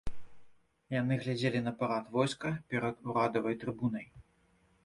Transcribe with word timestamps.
Яны 0.99 1.17
глядзелі 1.25 1.59
на 1.67 1.73
парад 1.81 2.09
войска 2.15 2.49
перад 2.73 2.95
урадавай 3.11 3.55
трыбунай. 3.65 4.05